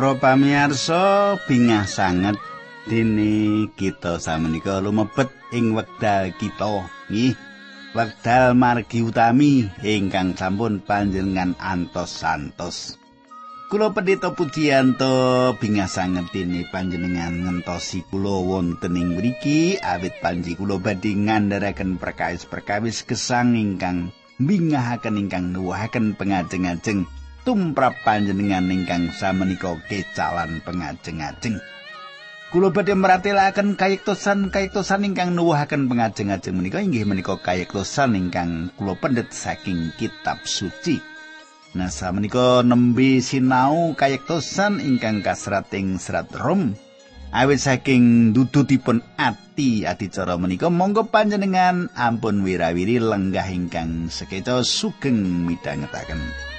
[0.00, 2.40] Para pamirsa bingah sanget.
[2.88, 6.88] Dene kita samenika lumebet ing wekdal kita.
[7.12, 7.36] Nggih
[7.92, 12.96] wekdal margi utami ingkang sampun panjenengan antos santos.
[13.68, 19.76] Kula pendeta pujianto bingah sanget dene panjenengan ngentosi kula wonten ing mriki.
[19.84, 27.04] Awit panji kula badhe ngandharaken perkawis-perkawis gesang ingkang bingahaken ingkang nuwuhaken pengajeng-ajeng
[27.42, 31.60] tumrap panjenengan ingkang samenika kecalan pengajeng-ajeng
[32.50, 39.30] Kulo badhe meratelaken kayektosan kayektosan ingkang nuwuhaken pengajeng-ajeng menika inggih menika kayektosan ingkang kulo pendet
[39.30, 40.98] saking kitab suci.
[41.78, 46.74] Nah, samenika nembe sinau kayektosan ingkang kasrat ing serat Rom.
[47.30, 56.49] Awit saking dudutipun ati adicara menika monggo panjenengan ampun wirawiri lenggah ingkang sekeca sugeng midhangetaken.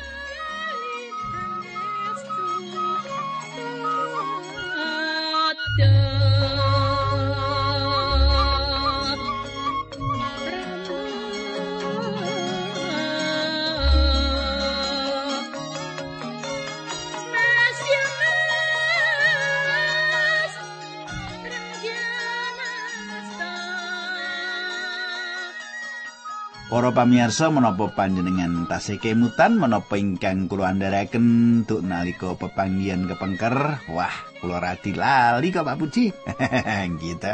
[26.71, 33.83] Para pamirsa menapa panjenengan tasih kemutan menapa ingkang kula andharaken tuk nalika pepanggihan kepengker?
[33.91, 36.15] Wah kula radi lali kok Pak Puji.
[37.03, 37.33] Gitu.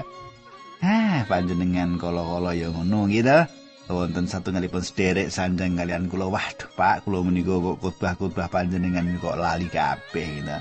[0.82, 3.46] Ah panjenengan kala-kala ya ngono gitu.
[3.94, 6.34] Wonten satunggalipun sederek sanjang kalian kula.
[6.34, 10.58] Waduh Pak kula menika kok khotbah-khotbah panjenengan kok lali kabeh gitu.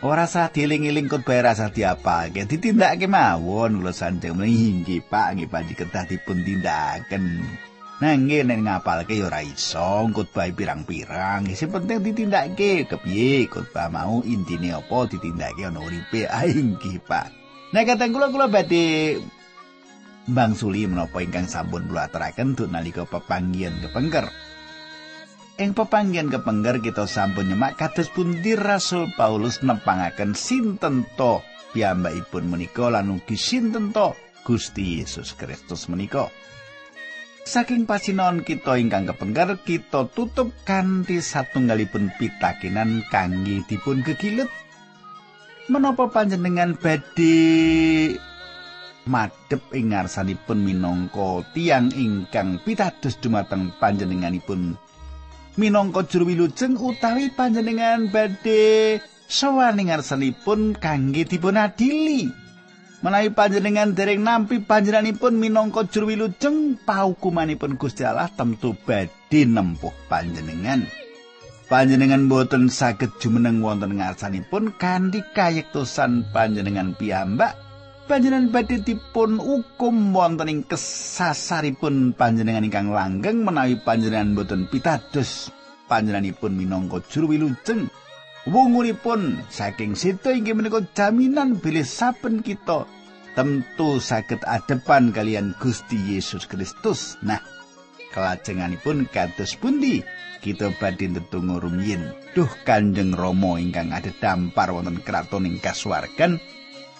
[0.00, 4.32] Ora sah dieling-eling khotbah rasa diapalke ditindakake mawon kula sanjang.
[4.32, 7.44] Mlinggi Pak nggih panji kedah dipun tindakan
[7.98, 11.50] Nangge nek ngapalke ya ora iso, khotbah pirang-pirang.
[11.50, 17.26] Sing penting ditindakake kepiye khotbah mau intine apa ditindakake ana uripe ainggi, Pak.
[17.74, 19.18] Nek kateng kula kula badhe
[20.30, 24.30] Bang Suli menapa ingkang sampun kula aturaken duk nalika pepanggihan kepengker.
[25.58, 31.42] Ing pepanggihan kepengker kita sampun nyemak kados pundi Rasul Paulus nepangaken sinten to
[31.74, 34.14] piyambakipun menika lan ugi sinten to
[34.46, 36.30] Gusti Yesus Kristus menika.
[37.46, 44.50] Saking pasinaon kita ingkang kepengker kita tutup kanthi satunggalipun pitakenan kangge dipun gegilet.
[45.68, 48.16] Menapa panjenengan badhe
[49.04, 54.76] madhep ing ngarsanipun minangka tiang ingkang pitados dumateng panjenenganipun
[55.58, 62.47] minangka juru wilujeng utawi panjenengan badhe sowan ing ngarsanipun kangge dipun adili.
[62.98, 70.82] Menawi panjenengan dereng nampi panjenenganipun minangka juru wilujeng paukumanipun Gusti Allah tentu badhe nempuh panjenengan.
[71.70, 77.54] Panjenengan boten saged jumeneng wonten ngarsanipun kanthi kayektosan panjenengan piyambak.
[78.10, 85.54] Panjenengan badhe dipun hukum wonten ing kesasaripun panjenengan ingkang langgeng menawi panjenengan boten pitados
[85.86, 87.86] panjenenganipun minangka juru wilujeng.
[88.48, 92.88] Wungulipun saking situ inggih menika jaminan bilih saben kita
[93.36, 97.20] tentu saged adepan kalian Gusti Yesus Kristus.
[97.22, 97.38] Nah,
[98.10, 100.02] kelajenganipun kados pundi
[100.40, 102.02] kita badhe tetunggu rumiyin.
[102.32, 104.10] Duh Kanjeng Rama ingkang ada
[104.72, 106.40] wonten kraton ing kasuwargan.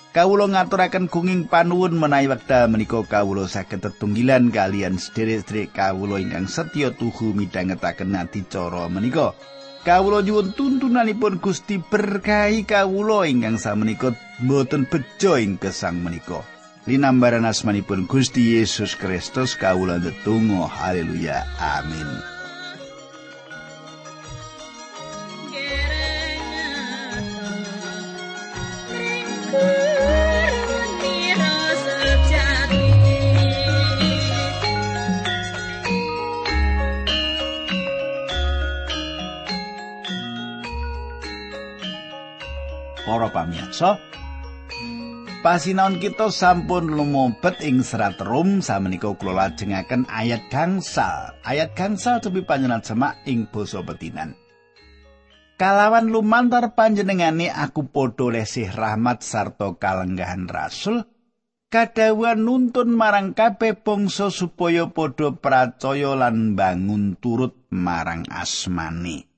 [0.09, 6.91] Kawula ngaturaken gunging panuwun menawi wekdal menika kawula saged tetunggilan kalian sederek-sederek kawula ingkang setya
[6.97, 9.37] tuhu midhangetaken adicara menika.
[9.87, 14.13] Kawula nyuwun tuntunanipun Gusti berkahi kawula ingkang samenika
[14.43, 16.43] mboten bejo ing gesang menika.
[16.89, 22.38] Linambaran asmanipun Gusti Yesus Kristus kawula ndedonga haleluya amin.
[43.09, 43.97] Para pamirsa.
[45.41, 51.33] Pasinaon kita sampun lumebet ing serat Rom samenika kula lajengaken ayat gangsal.
[51.41, 54.37] Ayat gangsal tepi panjenengan semak ing basa petinan.
[55.57, 61.03] Kalawan lumantar panjenengane aku padha lesih rahmat sarta kalenggahan rasul
[61.67, 69.38] kadawan nuntun marang kabeh bangsa supaya padha percaya lan bangun turut marang asmane.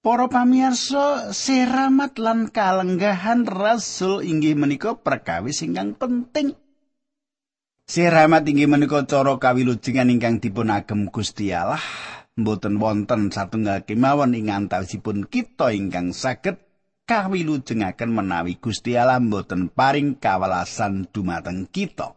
[0.00, 6.56] Para pamirsa, seramat lan kalenggahan rasul inggih menika perkawis ingkang penting.
[7.84, 11.84] Seramat inggih menika cara kawilujengan ingkang dipun agem Gusti Allah.
[12.32, 16.56] Mboten wonten satunggal kemawon ing antawisipun kita ingkang saged
[17.04, 22.16] kawilujengaken menawi Gusti Allah boten paring kawelasan dumateng kita.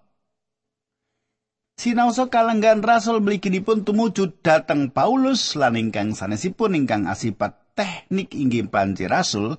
[1.75, 9.09] Sinaosa kalenggan rasul mliginipun tumuju dhateng Paulus lan ingkang sanesipun ingkang asipat teknik inggih panci
[9.09, 9.57] rasul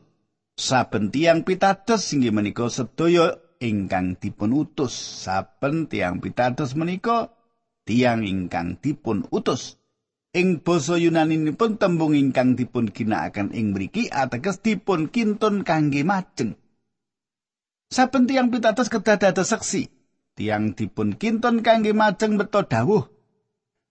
[0.54, 4.94] saben tiang pitados inggih menika sedaya ingkang dipun utus
[5.26, 7.34] saben tiang pitados menika
[7.82, 9.78] tiang ingkang dipun utus
[10.34, 16.58] ing basa Yunani pun tembung ingkang dipun ginakaken ing mriki ateges dipun kintun kangge majeng.
[17.86, 19.86] Saben tiang pitados kedah dados seksi
[20.34, 23.06] tiang dipun kintun kangge majeng beto dawuh.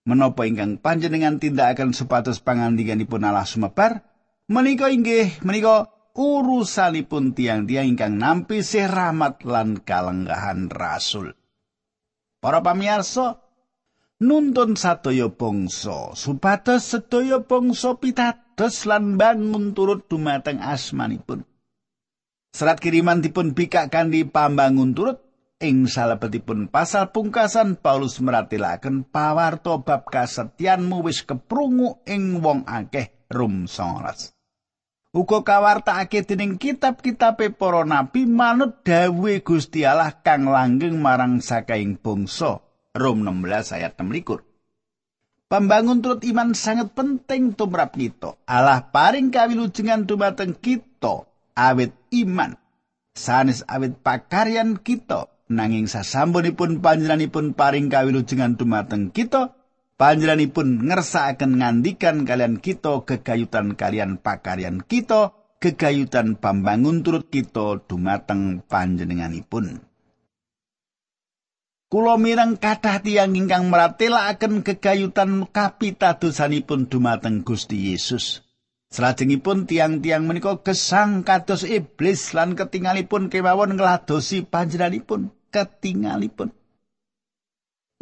[0.04, 4.04] Menapa ingkang panjenengan tindakaken supados pangandikanipun Allah sumebar
[4.48, 11.34] menika inggih menika urusanipun tiang-tiang ingkang nampi sih rahmat lan kalenggahan rasul.
[12.38, 13.40] Para pamirsa,
[14.20, 21.42] nuntun sadaya bangsa supados sedaya bangsa pitados lan bangun turut dumateng asmanipun.
[22.54, 25.18] Serat kiriman dipun bikak kanthi pambangun turut
[25.58, 33.66] ing salebetipun pasal pungkasan Paulus meratilaken pawarto bab kasetyanmu wis keprungu ing wong akeh rum
[33.66, 34.33] 19.
[35.14, 42.58] Uga kawartakake dening kitab-kitabe para nabi manut dawuhe Gusti Allah kang langgeng marang sakaing bangsa
[42.98, 44.42] Rom 16 ayat 16
[45.46, 48.34] Pembangun turut iman sangat penting tumrap kita.
[48.42, 52.58] Allah paring kawilujengan dumateng kita awit iman.
[53.14, 59.54] Sanes awit pakaryan kita nanging sasampunipun panjenenganipun paring kawilujengan dumateng kita
[59.94, 69.80] panjenenganipun ngersakaken ngandikan kalian kita gegayutan kalian pakaryan kita gegayutan pambangun turut kita dumateng panjenenganipun
[71.94, 78.42] Kulo mireng kathah tiyang ingkang meratelaken gegayutan kapitadosanipun dumateng Gusti Yesus.
[78.90, 86.50] Salajengipun tiang-tiang menika gesang kados iblis lan ketingalipun kemawon ngladosi panjenenganipun ketingalipun.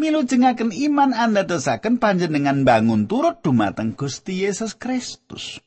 [0.02, 5.62] Milujengaken iman anda dosaken panjenengan bangun turut dumateng Gusti Yesus Kristus.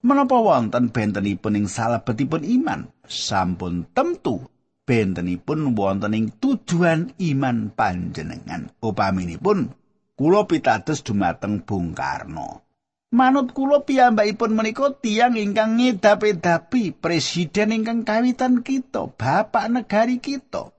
[0.00, 2.88] Menapa wonten bentenipun ing salebetipun iman?
[3.04, 4.48] Sampun tentu
[4.88, 8.72] bentenipun wonten ing tujuan iman panjenengan.
[8.80, 9.68] Upaminipun
[10.16, 12.64] kula pitados dumateng Bung Karno.
[13.12, 20.72] Manut kula piyambakipun menika tiang ingkang ngedap-edapi presiden ingkang kawitan kita, bapak negari kita.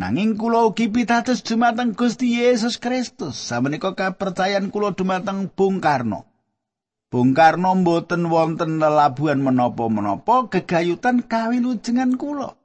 [0.00, 3.36] Nanging kula ugi pitados dumateng Gusti Yesus Kristus.
[3.36, 6.24] Sameneika kapercayan kula dumateng Bung Karno.
[7.12, 12.56] Bung Karno mboten wonten lelabuhan menapa-menapa gegayutan kawilujengan kula.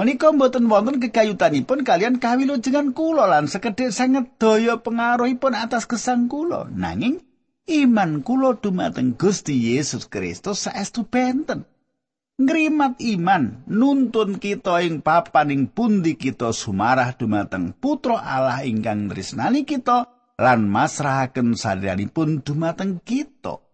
[0.00, 6.72] Menika mboten wonten gegayutanipun kalian kawilujengan kula lan sekedhik sanget daya pengaruhipun atas gesang kula.
[6.72, 7.20] Nanging
[7.68, 11.68] iman kula dumateng Gusti Yesus Kristus saestu benten.
[12.38, 20.06] Ngrimat iman nuntun kita ing papaning pundi kita sumarah dumateng putra Allah ingkang tresnani kita
[20.38, 23.68] lan masrahaken sadyanipun dumateng kita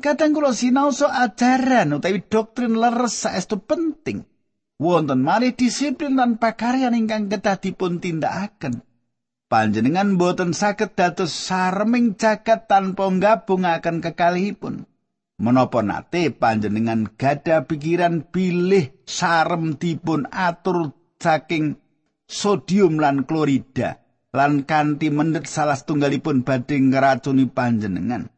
[0.00, 4.24] Kadang kula sinau so ajaran utawi doktrin leres saestu penting.
[4.80, 8.80] Wonten malih disiplin lan pakaryan ingkang kedah dipun tindakaken.
[9.52, 14.88] Panjenengan boten saged dados sareming jagat tanpa nggabungaken kekalihipun.
[15.40, 21.80] Menapa nate panjenengan gada pikiran bilih sarem dipun atur saking
[22.28, 28.30] sodium lan klorida lan kanthi mendet salah setunggalipun badhe ngracuni panjenengan.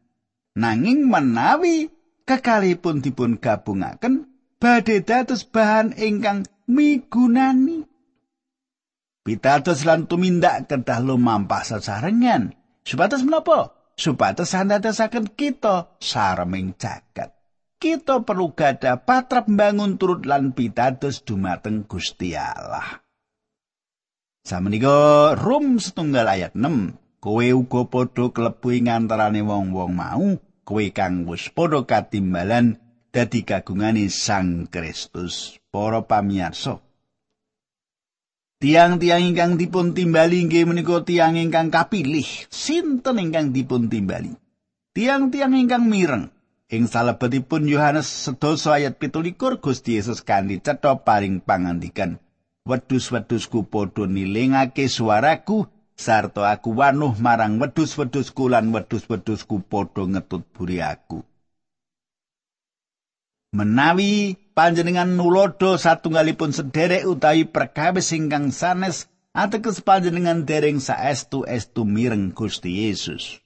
[0.56, 1.90] Nanging menawi
[2.24, 4.30] kekalipun dipun gabungaken
[4.62, 7.84] badhe dados bahan ingkang migunani.
[9.22, 17.32] Pitados lan tumindak kedah lumampah sesarengan supados menapa supados sandadosaken kita sareming jagat.
[17.82, 23.02] Kita perlu gada patrap bangun turut lan pitados dumateng Gusti Allah.
[24.42, 31.26] Samenika Rum setunggal ayat 6, kowe uga padha klebu ing antarane wong-wong mau, kowe kang
[31.26, 32.78] wis padha katimbalan
[33.10, 35.58] dadi kagungane Sang Kristus.
[35.72, 36.82] Para pamirsa,
[38.62, 42.46] Tiang-tiang ingkang dipun timbali inggih menika tiang ingkang kapilih.
[42.46, 44.38] Sinten ingkang dipun timbali?
[44.94, 46.30] Tiang-tiang ingkang mireng.
[46.70, 52.22] Ing salebetipun Yohanes sedoso ayat pitulikur Gusti Yesus kanthi cetha paring pangandikan.
[52.62, 55.66] Wedus-wedusku padha nilingake suaraku
[55.98, 61.26] sarta aku wanuh marang wedus-wedusku lan wedus-wedusku padha ngetut buri aku.
[63.58, 72.36] Menawi panjenengan nulodo satunggalipun sederek utawi perkawis ingkang sanes ateges panjenengan dereng saestu estu mireng
[72.36, 73.42] Gusti Yesus.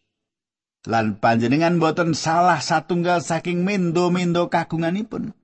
[0.87, 5.35] lan panjenengan boten salah satunggal saking mendo-mendo kagunganipun.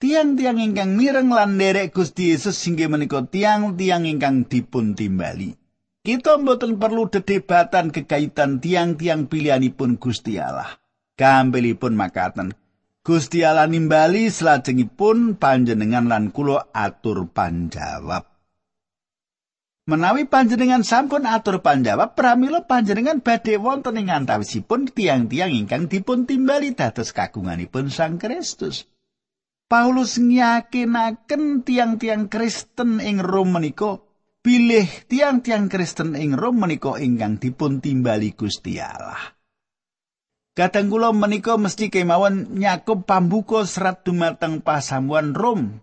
[0.00, 5.56] Tiang-tiang ingkang mireng lan derek Gusti Yesus singgih menika tiang-tiang ingkang dipun timbali.
[6.00, 10.80] Kita mboten perlu dedebatan kekaitan tiang-tiang pilihanipun Gusti Allah.
[11.20, 12.56] Kambelipun makaten.
[13.00, 18.28] Gusti Allah nimbali selajengipun panjenengan lan kula atur panjawab.
[19.88, 26.76] Menawi panjenengan sampun atur panjawab, pramila panjenengan badhe wonten ing antawisipun tiang-tiang ingkang dipun timbali
[26.76, 28.84] dados kagunganipun Sang Kristus.
[29.64, 33.96] Paulus ngiyakinaken tiang-tiang Kristen ing Rom menika
[34.44, 39.39] bilih tiang-tiang Kristen ing Rom menika ingkang dipun timbali Gusti Allah.
[40.60, 45.80] Kadang kula menika mesti kemawon nyakup pambuka serat dumateng pasamuan Rom.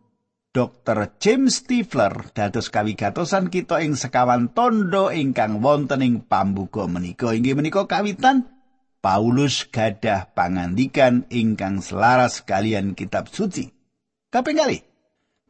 [0.54, 1.18] Dr.
[1.18, 7.90] James Stifler dados kawigatosan kita ing sekawan tondo ingkang wonten ing pambuka menika inggih menika
[7.90, 8.46] kawitan
[9.02, 13.74] Paulus gadah pangandikan ingkang selaras kalian kitab suci.
[14.30, 14.86] Kaping kali.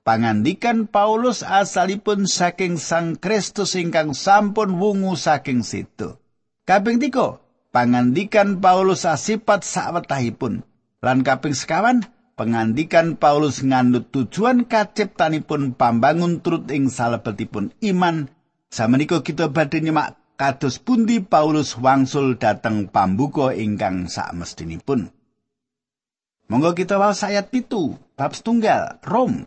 [0.08, 6.16] Pangandikan Paulus asalipun saking Sang Kristus ingkang sampun wungu saking situ.
[6.64, 7.47] Kaping tiko,
[7.78, 10.66] pangandikan Paulus asipat sawetahipun.
[11.06, 18.34] Lan kaping sekawan, pangandikan Paulus ngandut tujuan kaciptanipun pambangun turut ing salebetipun iman.
[18.74, 25.14] Sameniko kita badhe nyemak kados pundi Paulus wangsul dateng pambuka ingkang sakmestinipun.
[26.50, 29.46] Monggo kita waos ayat pitu, bab setunggal, Rom.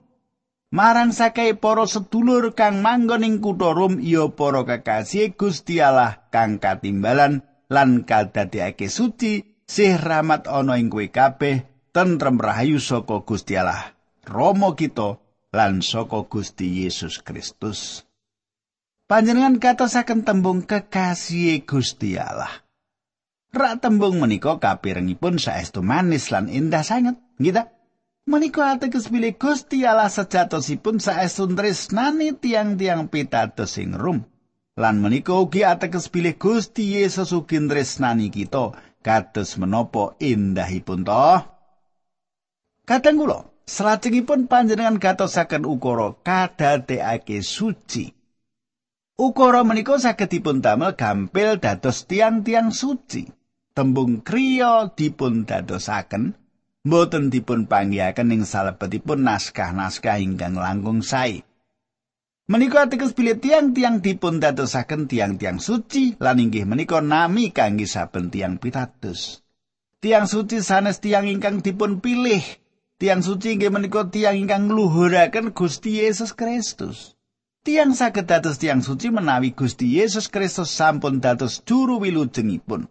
[0.71, 6.63] Marang sakai para sedulur kang manggon ing kutha Rom iya para kekasih Gusti Allah kang
[6.63, 13.95] katimbalan lan kadadekake suci sih rahmat ana ing kowe kabeh tentrem rahayu saka Gusti Allah
[14.27, 15.19] Romo kita
[15.51, 18.07] lan saka Gusti Yesus Kristus.
[19.11, 22.63] Panjenengan katosaken tembung kekasih Gusti Allah.
[23.51, 27.67] Rak tembung menika kapirengipun saestu manis lan indah sanget, nggih
[28.31, 34.23] Menika ateges bilih Gusti Allah sejatosipun saestu tresnani tiang-tiang pitados sing rum.
[34.81, 38.73] Lan menika ugi ateges bilih Gusti Yesus ugi tresnani kita
[39.05, 41.45] kados menapa indahipun to.
[42.89, 48.09] Kadang kula salajengipun panjenengan gatosaken ukara kadadekake suci.
[49.21, 53.29] Ukara menika saged dipun damel gampil dados tiang-tiang suci.
[53.71, 56.35] tembung kriya dipun dadosaken
[56.85, 61.41] mboten dipun panggihaken ing salebetipun naskah-naskah ingkang langkung sae.
[62.51, 68.59] Menika ateges bilih tiang-tiang dipun dadosaken tiang-tiang suci lan inggih menika nami kangge saben tiang
[68.59, 69.47] pitados.
[70.03, 72.43] Tiang suci sanes tiang ingkang dipun pilih.
[72.99, 77.15] Tiang suci inggih menika tiang ingkang ngluhuraken Gusti Yesus Kristus.
[77.63, 82.91] Tiang saged dados tiang suci menawi Gusti Yesus Kristus sampun dados juru wilujengipun.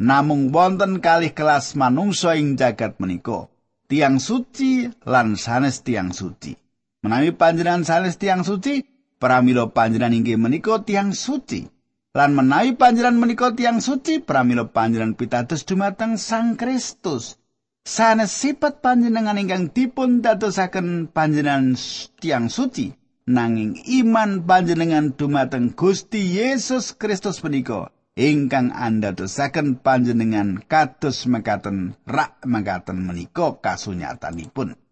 [0.00, 3.46] namung wonten kalih kelas manungsa ing jagat menika
[3.86, 6.58] tiang suci lan sanes tiang suci
[7.06, 8.93] menawi panjenengan sanes tiang suci
[9.24, 11.64] pramila panjenengan inggih menika tiang suci
[12.12, 17.40] lan menawi panjenengan menika tiang suci pramila panjenengan pitados dumateng Sang Kristus
[17.88, 21.72] sanes sifat panjenengan ingkang dipun dadosaken panjenengan
[22.20, 22.92] tiang suci
[23.24, 33.00] nanging iman panjenengan dumateng Gusti Yesus Kristus menika ingkang andadosaken panjenengan kados mekaten rak mekaten
[33.00, 34.83] menika kasunyatanipun.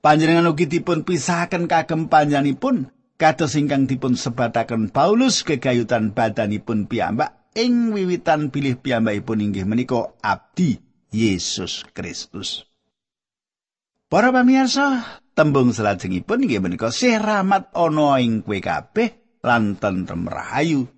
[0.00, 2.88] Panjenengan ugi dipun pisahaken kagem panjenenganipun
[3.20, 10.80] kados ingkang dipun sebataken Paulus kegayutan badanipun piyambak ing wiwitan pilih piyambakipun inggih menika abdi
[11.12, 12.64] Yesus Kristus.
[14.08, 20.88] Para pamirsa, tembung salajengipun inggih menika sih rahmat ana ing kowe kabeh lan tentrem rahayu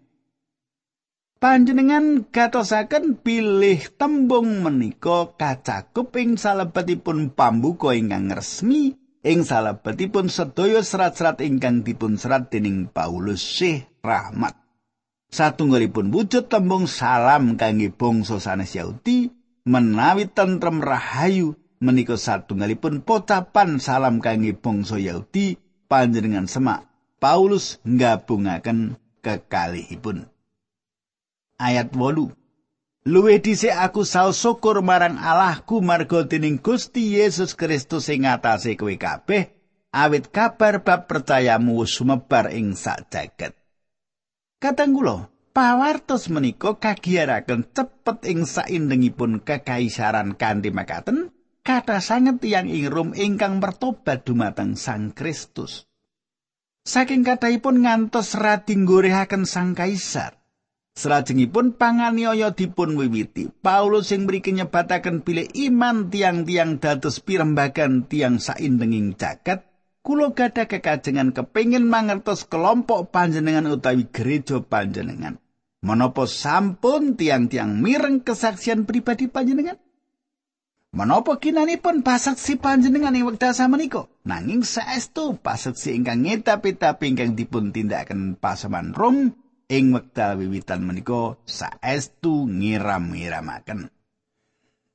[1.42, 8.94] Panjenengan gatosaken pilih tembung menika kacakup ing salebetipun pambuka ingkang resmi
[9.26, 14.54] ing salebetipun sedaya serat-serat ingkang dipun serat dening Paulus Syekh Rahmat.
[15.34, 19.34] Satunggalipun wujud tembung salam kangge bangsa sanes Yahudi
[19.66, 25.58] menawi tentrem rahayu menika satunggalipun pocapan salam kangge bangsa Yahudi
[25.90, 26.86] panjenengan semak
[27.18, 28.94] Paulus nggabungaken
[29.26, 30.31] kekalihipun.
[31.62, 33.06] Ayat 8.
[33.06, 38.94] Luwih dhisik aku saos syukur marang Allahku marga dening Gusti Yesus Kristus sing ngatasé kowe
[38.94, 39.54] kabeh
[39.90, 43.54] awit kabar bab percayamu sumebar ing sak jagat.
[44.62, 52.86] Kadang kula pawartos menika kagiyaraken cepet ing saindengipun kekaisaran kanthi makaten kata sanget tiyang ing
[52.90, 55.86] Rom ingkang bertobat dumateng Sang Kristus.
[56.82, 60.41] Saking kathahipun ngantos radi nggorehaken Sang Kaisar.
[60.92, 63.48] Salajengipun panganiaya dipun wiwiti.
[63.64, 69.64] Paulus sing mriki nyebataken bilih iman tiang-tiang dados pirembagan tiang saindenging jagat.
[70.04, 75.40] Kulo gadah kekajengan kepingin mangertos kelompok panjenengan utawi gereja panjenengan.
[75.80, 79.80] Menapa sampun tiang-tiang mireng kesaksian pribadi panjenengan?
[80.92, 84.12] Menapa kinanipun pasaksi panjenengan ing wekdal samenika?
[84.28, 89.32] Nanging saestu pasaksi ingkang ngetapi-tapi ingkang dipun tindakaken pasaman Rom
[89.68, 93.90] ing wekdal wiwitan menika saestu ngiram-ngiramaken.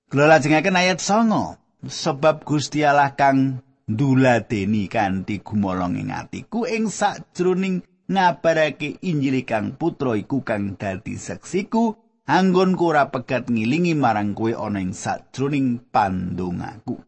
[0.08, 1.88] Kula lajengaken ayat 9.
[1.88, 10.16] Sebab Gusti Allah kang nduladeni kanthi gumolong ing atiku ing sajroning ngabarake Injil kang putra
[10.16, 11.96] iku kang dadi saksiku
[12.28, 17.00] anggonku ora pegat ngilingi marang kowe ana ing sajroning pandongaku.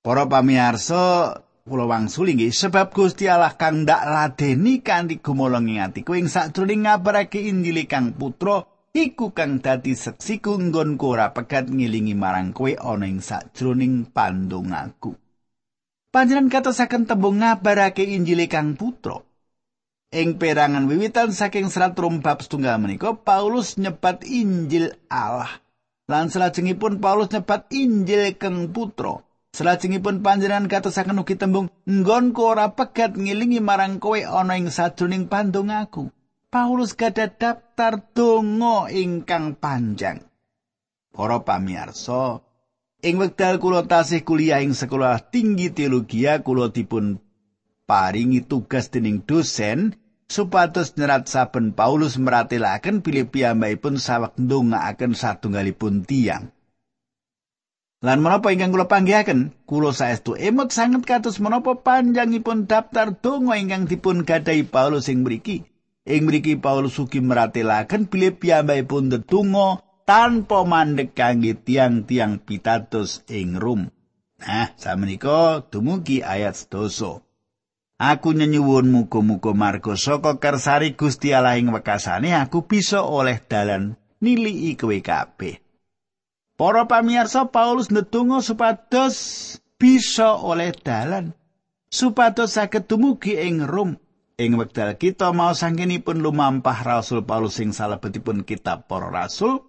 [0.00, 1.34] Para pamirsa,
[1.66, 6.86] kula wangsuli nggih sebab Gusti Allah kang ndak ladeni kanthi gumolong ing atiku ing sajroning
[6.86, 8.62] ngabarake Injil kang putra
[8.94, 15.18] iku kang dadi seksiku nggonku ora pegat ngilingi marang kowe ana ing sajroning pandongaku.
[16.14, 19.26] Panjenengan katosaken tembung ngabarake Injil kang putra
[20.14, 25.50] Ing perangan wiwitan saking serat rum bab setunggal menika Paulus nyebat Injil Allah.
[26.06, 29.25] Lan salajengipun Paulus nyebat Injil keng putra.
[29.56, 35.72] Salajengipun panjenengan katosaken ugi tembung nggonku ora pegat ngilingi marang kowe ana ing sajroning pandung
[35.72, 36.12] aku.
[36.52, 40.20] Paulus gadah daftar donga ingkang panjang.
[41.08, 42.44] Para pamirsa,
[43.00, 47.16] ing wekdal kula tasih kuliah ing sekolah tinggi teologi kula dipun
[47.88, 49.96] paringi tugas dening dosen
[50.28, 56.52] supados nyerat saben Paulus meratelaken bilih piyambakipun sawek ndongaaken satunggalipun tiang.
[58.04, 63.88] Lan menapa ingkang kula panggihaken, kula saestu emot sanget kados menapa panjangipun daftar donga ingkang
[63.88, 65.64] dipun gadahi Paulus ing mriki.
[66.04, 73.90] Ing mriki Paulus ugi meratelaken bilih piyambakipun ndedonga tanpa mandek kangge tiang-tiang pitados ing Rom.
[74.38, 77.24] Nah, samenika dumugi ayat 12.
[77.96, 84.76] Aku nyenyuwun muga-muga marga saka kersari Gusti Allah ing wekasane aku bisa oleh dalan nilii
[84.76, 85.65] kowe kabeh.
[86.56, 89.16] Para pamirsa Paulus ndedonga supados
[89.76, 91.36] bisa oleh dalan
[91.92, 94.00] supados saged dumugi ing Rom.
[94.36, 99.64] Ing wekdal kita mau sangkenipun lumampah Rasul Paulus sing salebetipun kitab Para Rasul,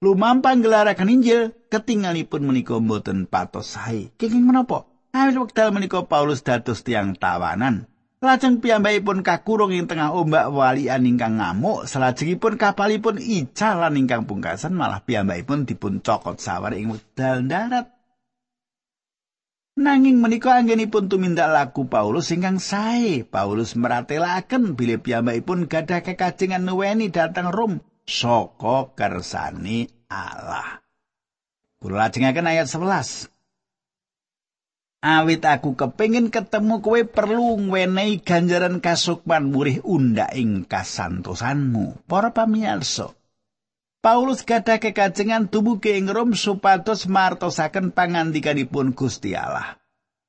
[0.00, 4.08] lumampah ngelaraken Injil ketinggalipun menika mboten patos sae.
[4.16, 4.88] Kenging menapa?
[5.12, 7.91] Awit wekdal menika Paulus dados tiang tawanan.
[8.22, 14.78] Lajeng piyambakipun kakurung ing tengah ombak walian ingkang ngamuk, salajengipun kapalipun ical lan ingkang pungkasan
[14.78, 17.90] malah piyambakipun dipun cokot sawar ing wekdal darat.
[19.74, 23.26] Nanging menika anggenipun tumindak laku Paulus ingkang sae.
[23.26, 30.78] Paulus meratelaken bilih piyambakipun gadah kekajengan nuweni dhateng Rom saka kersane Allah.
[31.82, 33.31] Kula lajengaken ayat 11.
[35.02, 42.06] Awit aku kepingin ketemu kowe perlu ngwenehi ganjaran kasukman murih unda ing kasantosanmu.
[42.06, 43.10] Para pamirsa,
[43.98, 49.82] Paulus gadah kekajengan tumugi ing Rom supados martosaken pangandikanipun Gusti Allah.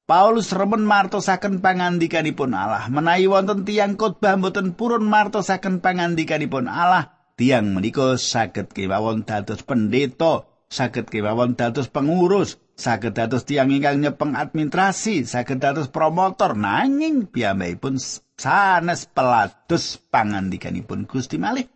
[0.09, 2.89] Paulus remen martosaken pangandikanipun Allah.
[2.89, 10.49] Menawi wonten tiyang khotbah mboten purun martosaken pangandikanipun Allah, tiyang menika saged kewawon dados pendeta,
[10.65, 18.01] saged kewawon dados pengurus, saged dados tiyang ingkang nyepeng administrasi, saged dados promotor nanging piyambakipun
[18.37, 21.69] sanes pelados pangandikanipun Gusti malih.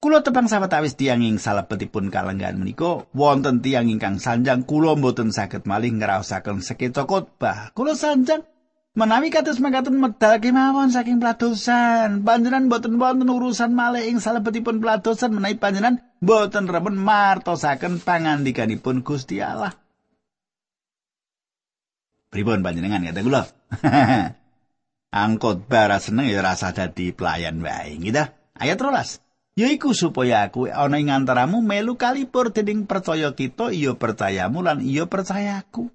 [0.00, 5.68] Kulo tepang sawetawis tiyang ing salebetipun kalenggan menika wonten tiyang ingkang sanjang kulo mboten saged
[5.68, 7.76] malih ngraosaken sekeca khotbah.
[7.76, 8.40] Kulo sanjang
[8.90, 15.30] Menawi kados mangkaten medal kemawon saking pladosan, panjenengan boten wonten urusan malih ing salebetipun pladosan
[15.30, 19.70] menawi panjenengan boten remen martosaken pangandikanipun Gusti Allah.
[22.34, 23.42] Pripun panjenengan kata kula?
[25.22, 28.26] Angkot bara seneng ya rasa dadi pelayan wae, gitu.
[28.58, 29.22] Ayat 13.
[29.54, 35.06] Yaiku supaya aku ana ing antaramu melu kalipur dening percaya kita, iya percayamu lan iya
[35.06, 35.94] percayaku.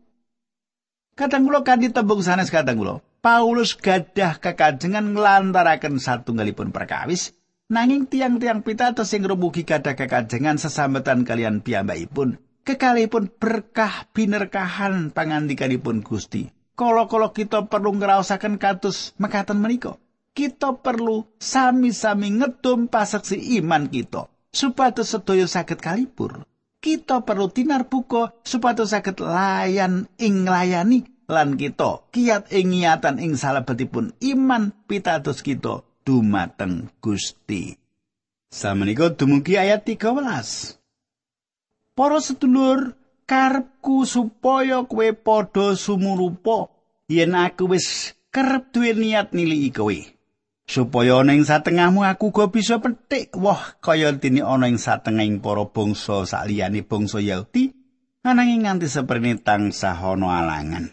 [1.15, 7.31] Kadang kula kanthi tembung sanes kadang kula, Paulus gadah kekajengan nglantaraken satunggalipun perkawis
[7.71, 12.35] nanging tiang-tiang pitados sing rumugi gadah kekajengan sesambetan kalian piyambakipun
[12.67, 16.51] kekalipun berkah binerkahan pangandikanipun Gusti.
[16.75, 19.95] Kala-kala kita perlu ngraosaken kados mekaten menika.
[20.35, 26.43] Kita perlu sami-sami ngedum paseksi iman kita supados sedaya saged kalipur.
[26.85, 33.33] Kita perlu tinar buka supados saged layan ing layani lan kita kiat ing niatan ing
[33.33, 37.73] salebetipun iman pitados kita dumateng Gusti.
[38.53, 41.97] Samenika dumugi ayat 13.
[41.97, 42.93] Para sedulur,
[43.25, 46.69] karepku supaya kowe padha sumurupa
[47.09, 49.97] yen aku wis kerep duwe niat niliki kowe.
[50.65, 55.69] Supaya ana ing satengahmu aku go bisa petik wah kaya dene ana ing satengahing para
[55.69, 57.69] bangsa saliyane bangsa Yahudi
[58.25, 60.89] ananging nganti seprene tansah ana alangan.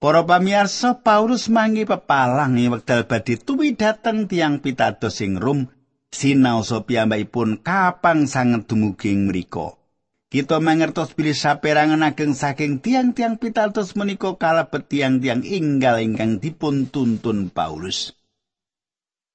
[0.00, 5.68] Para pamirsa Paulus manggi pepalang ing wekdal badhe tuwi dhateng tiang pitados sing Rom
[6.12, 9.76] sinaosa piyambakipun kapang sanget dumugi ing mriku.
[10.30, 17.50] Kita mangertos bilih saperangan ageng saking tiang-tiang pitados menika kalebet tiang-tiang inggal ingkang dipun tuntun
[17.50, 18.19] Paulus.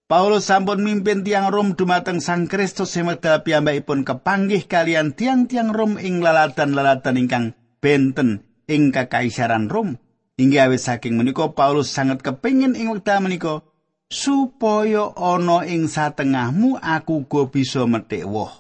[0.05, 6.21] Paulus sampun mimpin tiang Rom dumateng Sang Kristus semedal piyambakipun kepanggih kalian tiang-tiang Rom ing
[6.21, 9.97] lalatan-lalatan ingkang benten ing kakaisaran Rom.
[10.37, 13.65] Hingga awis saking menika Paulus sangat kepingin ing wekdal menika
[14.05, 18.53] supaya ana ing satengahmu aku go bisa metik woh.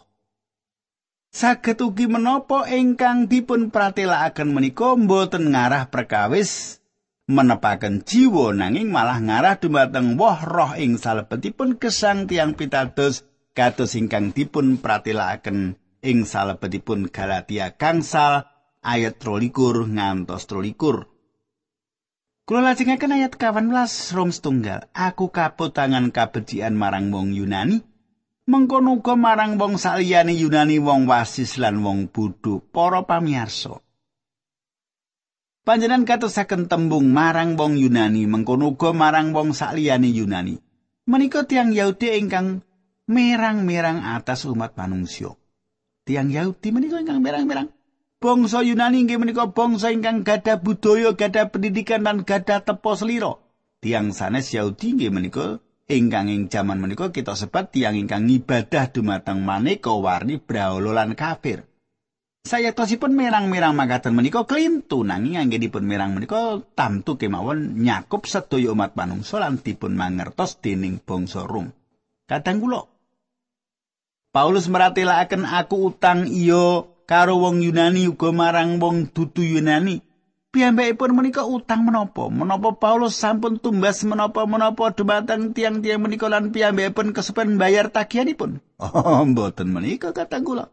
[1.29, 6.81] Saged ugi menapa ingkang dipun pratelakaken menika mboten ngarah perkawis
[7.25, 13.25] menepaken jiwa nanging malah ngarah dumateng woh roh ing salebetipun kesang tiang pitados
[13.57, 15.73] kados ingkang dipun pratelakaken
[16.05, 18.45] ing salebetipun Galatia gangsal
[18.85, 21.09] ayat 23 ngantos 23.
[22.45, 24.85] Kula lajengaken ayat 18 Rom setunggal.
[24.93, 27.81] Aku kaput tangan kabecikan marang wong Yunani.
[28.45, 33.81] Mengkono marang wong saliyane Yunani wong wasis lan wong bodho para pamirsa.
[35.65, 40.61] Panjenengan katosaken tembung marang wong Yunani mengkono uga marang wong saliyane Yunani.
[41.09, 42.61] Menika tiang Yahudi ingkang
[43.09, 45.33] merang-merang atas umat manungsa.
[46.05, 47.73] Tiang Yahudi menika ingkang merang-merang
[48.21, 53.41] bangsa Yunani inggih menika bangsa ingkang gadah budaya, gadah pendidikan lan gadah tepo selira.
[53.81, 59.41] Tiang sanes Yahudi inggih menika ingkang ing jaman menika kita sebat tiang ingkang ibadah dumateng
[59.41, 61.65] maneka warni brahala lan kafir.
[62.45, 68.93] Saya tosipun merang-merang makaten menika klintu nanging anggenipun merang menika tamtu kemawon nyakup sedaya umat
[68.93, 71.73] manungsa lan dipun mangertos dening bangsa Rom.
[72.29, 72.85] Kadang kula
[74.29, 80.05] Paulus meratelaken aku utang iyo karo wong Yunani uga marang wong dudu Yunani.
[80.53, 82.29] Piyambakipun menika utang menapa?
[82.29, 88.61] Menapa Paulus sampun tumbas menapa-menapa dumateng tiang-tiang menika lan piyambakipun kesepen bayar tagihanipun?
[88.77, 90.69] Oh, mboten menika kata kula.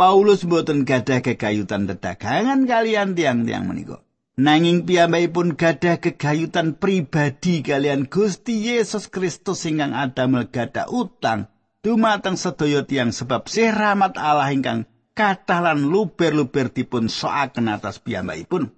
[0.00, 4.00] Paulus mboten gadah kegayutan dedagangan kalian tiang-tiang menika.
[4.40, 11.52] Nanging piyambakipun gadah kegayutan pribadi kalian Gusti Yesus Kristus ingkang adamel gadah utang
[11.84, 18.72] dumateng sedaya tiang sebab sih rahmat Allah ingkang katalan luber-luber dipun soaken atas piyambakipun.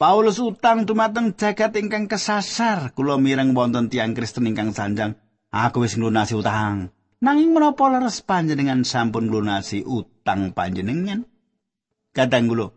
[0.00, 5.12] Paulus utang dumateng jagat ingkang kesasar kula mireng wonten tiang Kristen ingkang sanjang
[5.52, 6.88] aku wis nglunasi utang.
[7.18, 11.26] Nanging menapa leres panjenengan sampun nglunasi utang panjenengan?
[12.14, 12.70] Kadang kula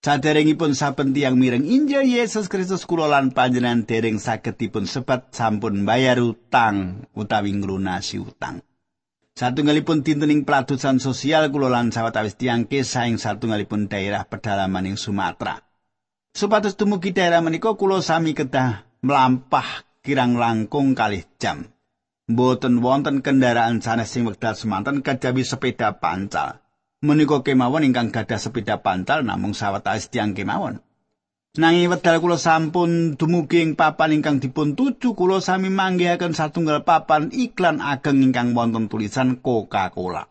[0.00, 5.84] Saderengipun saben tiang mireng Injil Yesus Kristus kula lan panjenengan dereng saged dipun sebat sampun
[5.84, 8.64] bayar utang utawi nglunasi utang.
[9.36, 15.60] Satunggalipun dintening peladusan sosial kula lan sawetawis tiyang kesah ing satunggalipun daerah pedalaman ing Sumatera.
[16.32, 18.34] Supados dumugi daerah menika kula sami
[19.04, 21.68] melampah kirang langkung kalih jam.
[22.30, 26.62] Mboten wonten kendaraan sanes sing wekdal semanten kejawi sepeda pancal.
[27.02, 30.78] Menika kemawon ingkang gadah sepeda pancal namung sawetawis tiyang kemawon.
[31.58, 37.34] Nanging wedal kula sampun dumugi ing papan ingkang dipun tuju kula sami manggihaken satunggal papan
[37.34, 40.30] iklan ageng ingkang wonten tulisan Coca-Cola.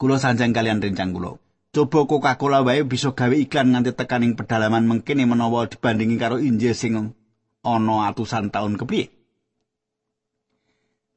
[0.00, 1.36] Kula sanjang kalian rencang kula.
[1.68, 6.96] Coba Coca-Cola wae bisa gawe iklan nganti tekaning pedalaman mengkene menawa dibandingi karo Injil sing
[7.60, 9.19] ana atusan taun kepiye.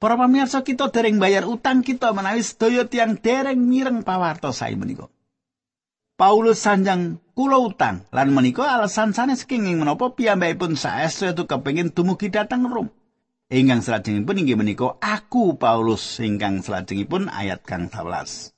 [0.03, 5.07] Para pamirsa kita dereng bayar utang kita menawi sedaya tiang dereng mireng pawarto sae menika.
[6.19, 12.27] Paulus sanjang kula utang lan menika alasan sanes kenging menapa piyambakipun saestu itu kepengin dumugi
[12.27, 12.91] dhateng Rom.
[13.47, 18.51] Ingkang salajengipun inggih menika aku Paulus ingkang salajengipun ayat kang 11.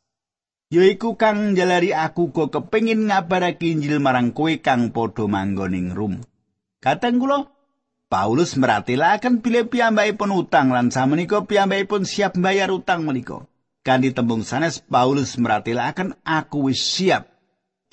[0.74, 6.26] Yaiku kang jalari aku go kepengin ngabarake Injil marang kowe kang padha manggon ing Rom.
[6.82, 7.55] Kateng kula
[8.06, 13.50] Paulus meratelaken bilih piyambakipun utang lan samenika piyambakipun siap bayar utang menika.
[13.82, 17.30] Kanthi tembung sanes Paulus meratelaken aku wis siap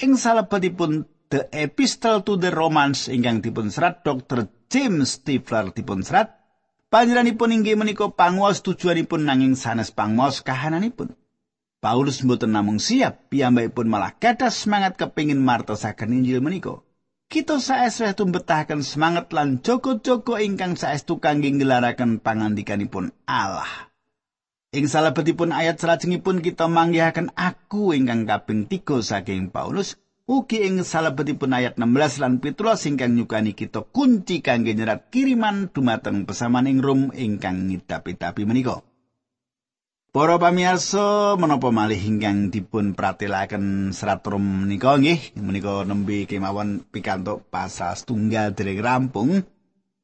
[0.00, 4.48] ing salebetipun The Epistle to the Romans ingkang dipun serat Dr.
[4.68, 6.32] James Stifler dipun serat
[6.92, 11.16] panjenenganipun inggih menika panguwas tujuanipun nanging sanes panguwas kahananipun
[11.80, 16.84] Paulus mboten namung siap piyambakipun malah gadah semangat kepingin martosaken Injil menika
[17.32, 23.88] kita saesuk tumbetaken semangat lan joko-joko ingkang saestu kangge ngelaraken pangandikanipun Allah.
[24.76, 31.50] Ing salebetipun ayat salajengipun kita manggihaken aku ingkang kaping 3 saking Paulus Ugi ing salebetipun
[31.50, 37.10] ayat 16 lan 17 ingkang nyukani kita kunci kangge nyerat kiriman dumateng pesaman ing Rom
[37.10, 38.80] ingkang ngidapi-dapi menika.
[40.12, 47.48] Para pamirsa menapa malih ingkang dipun pratelaken serat Rom menika nggih menika nembe kemawon pikantuk
[47.48, 49.40] pasal setunggal dereng rampung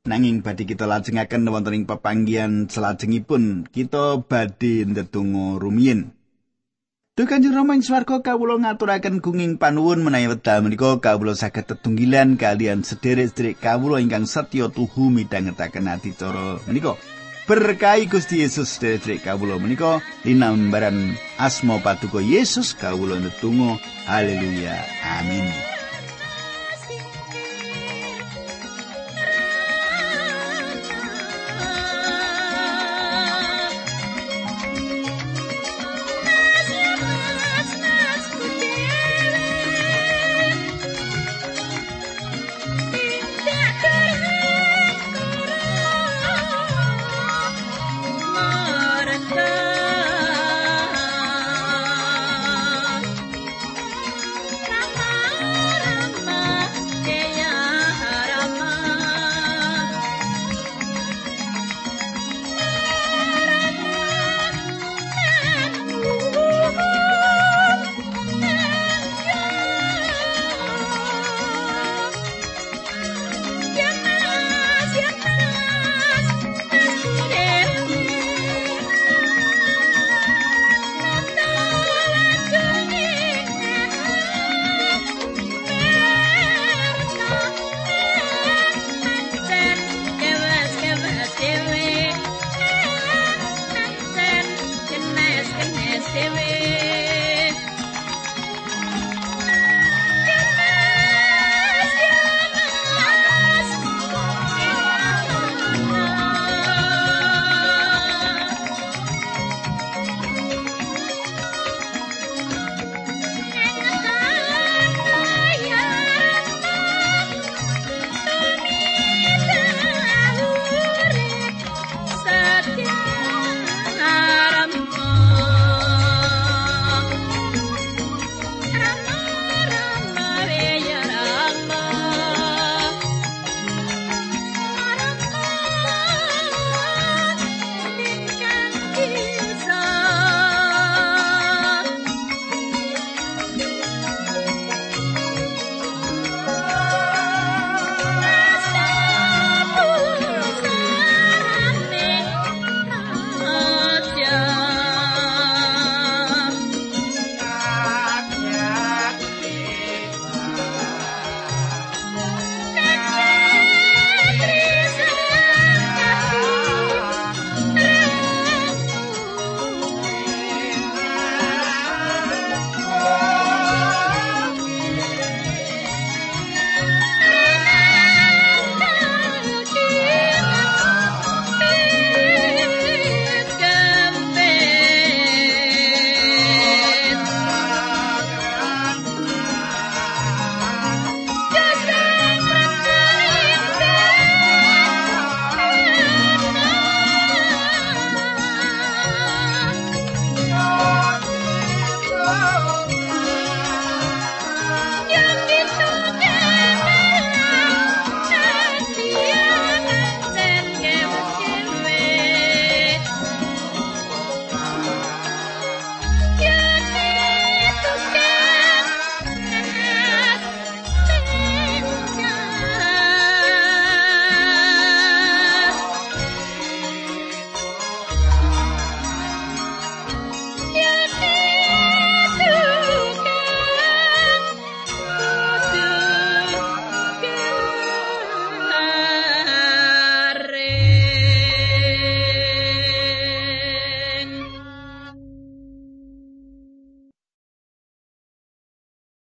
[0.08, 6.16] nanging badhe kita lajengaken wonten ing pepanggihan selajengipun kita badhe ndedonga rumiyin.
[7.12, 12.40] Duh Kanjeng Rama ing swarga kawula ngaturaken gunging panuwun menawi wekdal menika kawula saged tetunggilan
[12.40, 16.96] kalian sederek-sederek kawula ingkang setya tuhu midhangetaken adicara menika.
[17.48, 20.04] Berkahi Gusti Yesus sederek kawula menika.
[20.28, 24.76] Linambaran asma patuko Yesus kawula netunggal haleluya.
[25.16, 25.77] Amin.